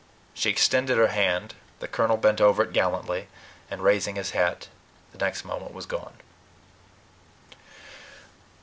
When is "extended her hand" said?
0.49-1.53